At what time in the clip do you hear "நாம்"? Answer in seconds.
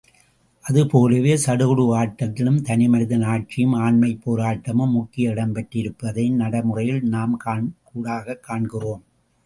7.03-7.39